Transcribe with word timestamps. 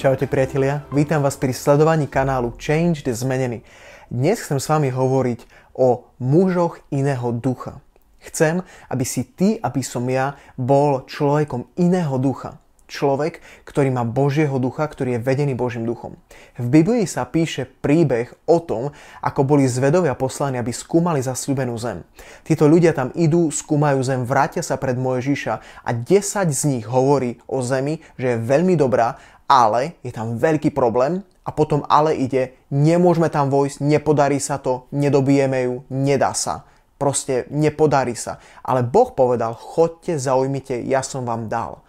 Čaute 0.00 0.24
priatelia, 0.24 0.80
vítam 0.96 1.20
vás 1.20 1.36
pri 1.36 1.52
sledovaní 1.52 2.08
kanálu 2.08 2.56
Change 2.56 3.04
the 3.04 3.12
Zmenený. 3.12 3.60
Dnes 4.08 4.40
chcem 4.40 4.56
s 4.56 4.64
vami 4.64 4.88
hovoriť 4.88 5.44
o 5.76 6.08
mužoch 6.16 6.80
iného 6.88 7.36
ducha. 7.36 7.84
Chcem, 8.24 8.64
aby 8.88 9.04
si 9.04 9.28
ty, 9.28 9.60
aby 9.60 9.84
som 9.84 10.08
ja, 10.08 10.40
bol 10.56 11.04
človekom 11.04 11.68
iného 11.76 12.16
ducha. 12.16 12.56
Človek, 12.88 13.44
ktorý 13.68 13.92
má 13.92 14.08
Božieho 14.08 14.56
ducha, 14.56 14.88
ktorý 14.88 15.20
je 15.20 15.22
vedený 15.22 15.52
Božím 15.52 15.84
duchom. 15.84 16.16
V 16.56 16.66
Biblii 16.80 17.04
sa 17.04 17.28
píše 17.28 17.68
príbeh 17.68 18.32
o 18.48 18.56
tom, 18.56 18.96
ako 19.20 19.44
boli 19.44 19.68
zvedovia 19.68 20.16
poslani, 20.16 20.56
aby 20.56 20.72
skúmali 20.72 21.20
zasľúbenú 21.20 21.76
zem. 21.76 22.08
Títo 22.48 22.72
ľudia 22.72 22.96
tam 22.96 23.12
idú, 23.12 23.52
skúmajú 23.52 24.00
zem, 24.00 24.24
vrátia 24.24 24.64
sa 24.64 24.80
pred 24.80 24.96
Mojžiša 24.96 25.54
a 25.84 25.90
10 25.92 26.48
z 26.50 26.62
nich 26.72 26.88
hovorí 26.88 27.36
o 27.44 27.60
zemi, 27.60 28.00
že 28.16 28.32
je 28.32 28.42
veľmi 28.48 28.80
dobrá 28.80 29.20
ale 29.50 29.98
je 30.06 30.14
tam 30.14 30.38
veľký 30.38 30.70
problém 30.70 31.26
a 31.42 31.50
potom 31.50 31.82
ale 31.90 32.14
ide, 32.14 32.54
nemôžeme 32.70 33.26
tam 33.26 33.50
vojsť, 33.50 33.82
nepodarí 33.82 34.38
sa 34.38 34.62
to, 34.62 34.86
nedobijeme 34.94 35.66
ju, 35.66 35.74
nedá 35.90 36.30
sa. 36.30 36.62
Proste 36.94 37.50
nepodarí 37.50 38.14
sa. 38.14 38.38
Ale 38.62 38.86
Boh 38.86 39.10
povedal, 39.10 39.58
chodte, 39.58 40.14
zaujmite, 40.14 40.78
ja 40.86 41.02
som 41.02 41.26
vám 41.26 41.50
dal. 41.50 41.82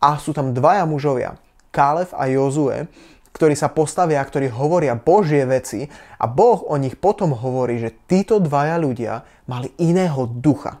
A 0.00 0.16
sú 0.16 0.32
tam 0.32 0.56
dvaja 0.56 0.88
mužovia, 0.88 1.36
Kálev 1.74 2.14
a 2.16 2.30
Jozue, 2.30 2.88
ktorí 3.34 3.58
sa 3.58 3.66
postavia, 3.66 4.22
ktorí 4.22 4.46
hovoria 4.46 4.94
Božie 4.94 5.42
veci 5.42 5.90
a 6.22 6.24
Boh 6.30 6.62
o 6.70 6.78
nich 6.78 6.94
potom 6.94 7.34
hovorí, 7.34 7.82
že 7.82 7.98
títo 8.06 8.38
dvaja 8.38 8.78
ľudia 8.78 9.26
mali 9.50 9.74
iného 9.82 10.24
ducha. 10.30 10.78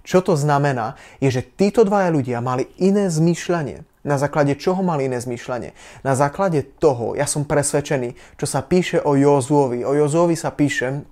Čo 0.00 0.24
to 0.24 0.34
znamená, 0.34 0.96
je, 1.20 1.28
že 1.28 1.44
títo 1.44 1.84
dvaja 1.84 2.08
ľudia 2.08 2.40
mali 2.40 2.72
iné 2.80 3.12
zmýšľanie. 3.12 3.89
Na 4.00 4.16
základe 4.16 4.56
čoho 4.56 4.80
mali 4.80 5.12
iné 5.12 5.20
zmýšľanie? 5.20 5.76
Na 6.00 6.16
základe 6.16 6.64
toho, 6.80 7.12
ja 7.12 7.28
som 7.28 7.44
presvedčený, 7.44 8.16
čo 8.40 8.46
sa 8.48 8.64
píše 8.64 8.96
o 9.04 9.12
Jozuovi. 9.12 9.84
O 9.84 9.92
Jozuovi 9.92 10.40
sa 10.40 10.48
píše, 10.48 11.04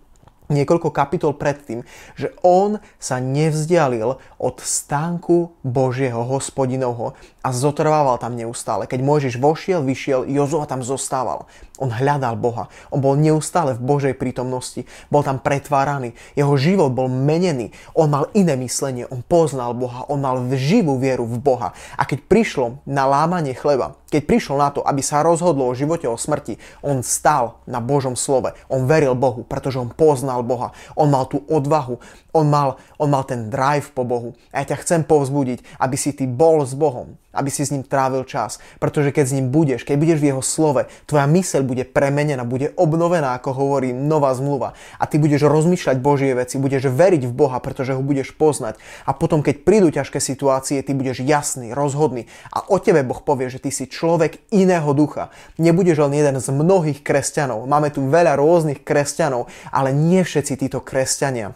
niekoľko 0.49 0.93
kapitol 0.93 1.37
predtým, 1.37 1.85
že 2.17 2.33
on 2.43 2.81
sa 2.97 3.21
nevzdialil 3.21 4.17
od 4.41 4.57
stánku 4.59 5.55
Božieho 5.63 6.25
hospodinovho 6.25 7.15
a 7.45 7.49
zotrvával 7.55 8.21
tam 8.21 8.37
neustále. 8.37 8.85
Keď 8.85 9.01
Mojžiš 9.01 9.35
vošiel, 9.41 9.81
vyšiel, 9.81 10.29
Jozua 10.29 10.69
tam 10.69 10.85
zostával. 10.85 11.49
On 11.79 11.89
hľadal 11.89 12.35
Boha. 12.35 12.67
On 12.91 12.99
bol 12.99 13.15
neustále 13.15 13.79
v 13.79 13.85
Božej 13.87 14.15
prítomnosti. 14.19 14.83
Bol 15.15 15.23
tam 15.23 15.39
pretváraný. 15.39 16.19
Jeho 16.35 16.59
život 16.59 16.91
bol 16.91 17.07
menený. 17.07 17.71
On 17.95 18.11
mal 18.11 18.27
iné 18.35 18.59
myslenie. 18.59 19.07
On 19.09 19.23
poznal 19.23 19.79
Boha. 19.79 20.03
On 20.11 20.19
mal 20.19 20.43
živú 20.59 20.99
vieru 20.99 21.23
v 21.23 21.39
Boha. 21.39 21.71
A 21.95 22.03
keď 22.03 22.27
prišlo 22.27 22.83
na 22.83 23.07
lámanie 23.07 23.55
chleba, 23.55 23.95
keď 24.11 24.23
prišlo 24.27 24.57
na 24.59 24.75
to, 24.75 24.83
aby 24.83 25.05
sa 25.05 25.23
rozhodlo 25.23 25.71
o 25.71 25.77
živote, 25.79 26.11
o 26.11 26.19
smrti, 26.19 26.59
on 26.83 27.07
stál 27.07 27.63
na 27.69 27.79
Božom 27.79 28.19
slove. 28.19 28.57
On 28.67 28.89
veril 28.89 29.15
Bohu, 29.15 29.47
pretože 29.47 29.79
on 29.79 29.93
poznal 30.39 30.43
Boha. 30.47 30.69
On 30.95 31.09
mal 31.11 31.27
tú 31.27 31.43
odvahu. 31.51 31.99
On 32.35 32.47
mal, 32.47 32.79
on 32.99 33.11
mal 33.11 33.25
ten 33.27 33.51
drive 33.51 33.91
po 33.91 34.07
Bohu. 34.07 34.39
A 34.55 34.63
ja 34.63 34.75
ťa 34.75 34.83
chcem 34.83 35.01
povzbudiť, 35.03 35.83
aby 35.83 35.97
si 35.99 36.15
ty 36.15 36.29
bol 36.29 36.63
s 36.63 36.75
Bohom 36.79 37.19
aby 37.39 37.55
si 37.55 37.63
s 37.63 37.71
ním 37.71 37.87
trávil 37.87 38.27
čas. 38.27 38.59
Pretože 38.83 39.15
keď 39.15 39.25
s 39.31 39.37
ním 39.39 39.55
budeš, 39.55 39.87
keď 39.87 39.97
budeš 39.97 40.19
v 40.19 40.29
jeho 40.35 40.43
slove, 40.43 40.91
tvoja 41.07 41.31
myseľ 41.31 41.63
bude 41.63 41.87
premenená, 41.87 42.43
bude 42.43 42.75
obnovená, 42.75 43.39
ako 43.39 43.55
hovorí 43.55 43.95
nová 43.95 44.35
zmluva. 44.35 44.75
A 44.99 45.07
ty 45.07 45.23
budeš 45.23 45.47
rozmýšľať 45.47 45.97
Božie 46.03 46.35
veci, 46.35 46.59
budeš 46.59 46.91
veriť 46.91 47.31
v 47.31 47.33
Boha, 47.33 47.63
pretože 47.63 47.95
ho 47.95 48.03
budeš 48.03 48.35
poznať. 48.35 48.83
A 49.07 49.15
potom, 49.15 49.47
keď 49.47 49.63
prídu 49.63 49.95
ťažké 49.95 50.19
situácie, 50.19 50.83
ty 50.83 50.91
budeš 50.99 51.23
jasný, 51.23 51.71
rozhodný. 51.71 52.27
A 52.51 52.67
o 52.67 52.83
tebe 52.83 53.07
Boh 53.07 53.23
povie, 53.23 53.47
že 53.47 53.63
ty 53.63 53.71
si 53.71 53.87
človek 53.87 54.43
iného 54.51 54.91
ducha. 54.91 55.31
Nebudeš 55.63 56.03
len 56.03 56.19
jeden 56.19 56.43
z 56.43 56.51
mnohých 56.51 57.07
kresťanov. 57.07 57.71
Máme 57.71 57.95
tu 57.95 58.03
veľa 58.03 58.35
rôznych 58.35 58.83
kresťanov, 58.83 59.47
ale 59.71 59.95
nie 59.95 60.27
všetci 60.27 60.59
títo 60.59 60.83
kresťania 60.83 61.55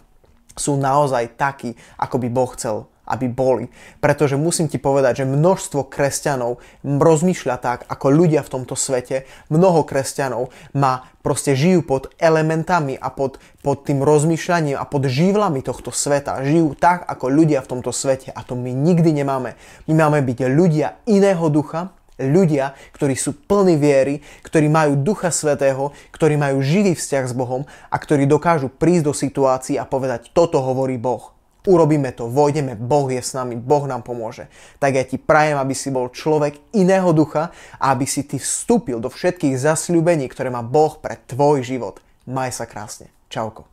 sú 0.53 0.77
naozaj 0.77 1.33
takí, 1.41 1.73
ako 1.97 2.21
by 2.21 2.29
Boh 2.29 2.53
chcel 2.53 2.92
aby 3.13 3.29
boli. 3.29 3.69
Pretože 4.01 4.41
musím 4.41 4.73
ti 4.73 4.81
povedať, 4.81 5.23
že 5.23 5.29
množstvo 5.29 5.93
kresťanov 5.93 6.65
rozmýšľa 6.83 7.57
tak, 7.61 7.85
ako 7.85 8.07
ľudia 8.09 8.41
v 8.41 8.53
tomto 8.57 8.73
svete. 8.73 9.29
Mnoho 9.53 9.85
kresťanov 9.85 10.49
má 10.73 11.13
proste 11.21 11.53
žijú 11.53 11.85
pod 11.85 12.09
elementami 12.17 12.97
a 12.97 13.13
pod, 13.13 13.37
pod 13.61 13.85
tým 13.85 14.01
rozmýšľaním 14.01 14.81
a 14.81 14.89
pod 14.89 15.07
živlami 15.07 15.61
tohto 15.61 15.93
sveta. 15.93 16.41
Žijú 16.41 16.73
tak, 16.81 17.05
ako 17.05 17.29
ľudia 17.29 17.61
v 17.61 17.71
tomto 17.79 17.93
svete 17.93 18.33
a 18.33 18.41
to 18.41 18.57
my 18.57 18.73
nikdy 18.73 19.13
nemáme. 19.13 19.55
My 19.87 19.93
máme 19.93 20.25
byť 20.25 20.49
ľudia 20.49 20.99
iného 21.05 21.47
ducha, 21.53 21.93
ľudia, 22.21 22.77
ktorí 22.95 23.19
sú 23.19 23.35
plní 23.35 23.81
viery, 23.81 24.21
ktorí 24.45 24.69
majú 24.69 25.01
Ducha 25.01 25.33
Svetého, 25.35 25.91
ktorí 26.13 26.39
majú 26.39 26.61
živý 26.61 26.95
vzťah 26.95 27.25
s 27.27 27.35
Bohom 27.35 27.67
a 27.89 27.97
ktorí 27.97 28.29
dokážu 28.29 28.69
prísť 28.71 29.05
do 29.11 29.15
situácií 29.17 29.81
a 29.81 29.89
povedať, 29.89 30.31
toto 30.31 30.63
hovorí 30.63 31.01
Boh. 31.01 31.33
Urobíme 31.63 32.11
to, 32.11 32.27
vojdeme, 32.27 32.75
Boh 32.75 33.07
je 33.07 33.23
s 33.23 33.39
nami, 33.39 33.55
Boh 33.55 33.87
nám 33.87 34.03
pomôže. 34.03 34.51
Tak 34.83 34.99
ja 34.99 35.05
ti 35.07 35.15
prajem, 35.15 35.55
aby 35.63 35.75
si 35.79 35.95
bol 35.95 36.11
človek 36.11 36.59
iného 36.75 37.15
ducha 37.15 37.55
a 37.79 37.95
aby 37.95 38.03
si 38.03 38.27
ty 38.27 38.43
vstúpil 38.43 38.99
do 38.99 39.07
všetkých 39.07 39.55
zasľúbení, 39.55 40.27
ktoré 40.27 40.51
má 40.51 40.61
Boh 40.67 40.99
pre 40.99 41.23
tvoj 41.31 41.63
život. 41.63 42.03
Maj 42.27 42.59
sa 42.59 42.67
krásne. 42.67 43.15
Čauko. 43.31 43.72